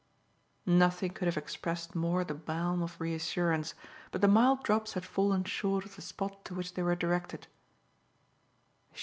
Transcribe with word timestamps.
Nothing 0.65 1.11
could 1.11 1.27
have 1.27 1.37
expressed 1.37 1.93
more 1.93 2.23
the 2.23 2.33
balm 2.33 2.81
of 2.81 2.99
reassurance, 2.99 3.75
but 4.09 4.21
the 4.21 4.27
mild 4.27 4.63
drops 4.63 4.93
had 4.93 5.05
fallen 5.05 5.43
short 5.43 5.85
of 5.85 5.95
the 5.95 6.01
spot 6.01 6.43
to 6.45 6.55
which 6.55 6.73
they 6.73 6.81
were 6.81 6.95
directed. 6.95 7.45